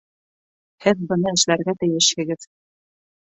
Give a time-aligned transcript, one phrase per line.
[0.85, 2.49] Һеҙ быны эшләргә тейешһегеҙ!